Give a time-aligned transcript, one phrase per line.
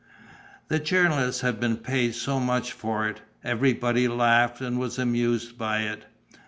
[0.67, 5.81] The journalist had been paid so much for it; everybody laughed and was amused by
[5.81, 6.05] it.